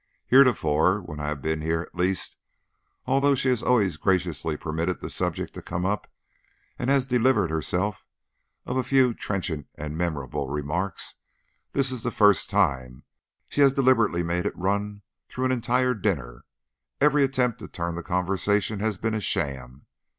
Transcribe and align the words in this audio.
Heretofore, 0.25 0.99
when 1.01 1.19
I 1.19 1.27
have 1.27 1.43
been 1.43 1.61
here, 1.61 1.81
at 1.83 1.93
least, 1.93 2.35
although 3.05 3.35
she 3.35 3.49
has 3.49 3.61
always 3.61 3.97
graciously 3.97 4.57
permitted 4.57 4.99
the 4.99 5.11
subject 5.11 5.53
to 5.53 5.61
come 5.61 5.85
up 5.85 6.07
and 6.79 6.89
has 6.89 7.05
delivered 7.05 7.51
herself 7.51 8.03
of 8.65 8.77
a 8.77 8.83
few 8.83 9.13
trenchant 9.13 9.67
and 9.75 9.95
memorable 9.95 10.49
remarks, 10.49 11.17
this 11.73 11.91
is 11.91 12.01
the 12.01 12.09
first 12.09 12.49
time 12.49 13.03
she 13.47 13.61
has 13.61 13.73
deliberately 13.73 14.23
made 14.23 14.47
it 14.47 14.57
run 14.57 15.03
through 15.29 15.45
an 15.45 15.51
entire 15.51 15.93
dinner; 15.93 16.45
every 16.99 17.23
attempt 17.23 17.59
to 17.59 17.67
turn 17.67 17.93
the 17.93 18.01
conversation 18.01 18.79
has 18.79 18.97
been 18.97 19.13
a 19.13 19.21
sham. 19.21 19.85